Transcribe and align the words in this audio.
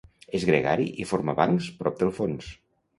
És 0.39 0.45
gregari 0.49 0.87
i 1.05 1.07
forma 1.11 1.37
bancs 1.43 1.71
prop 1.85 2.05
del 2.05 2.15
fons. 2.21 2.55